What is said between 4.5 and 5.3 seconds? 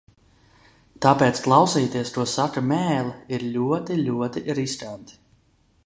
riskanti.